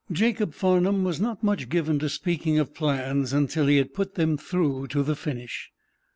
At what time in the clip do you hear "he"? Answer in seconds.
3.67-3.77